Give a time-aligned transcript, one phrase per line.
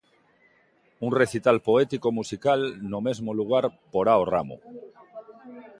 [1.07, 2.59] Un recital poético musical
[2.91, 4.57] no mesmo lugar porá o ramo.